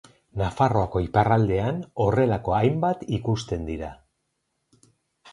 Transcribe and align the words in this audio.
Nafarroako 0.41 1.01
iparraldean 1.07 1.77
horrelako 2.05 2.55
hainbat 2.59 3.05
ikusten 3.19 3.69
dira. 3.71 3.91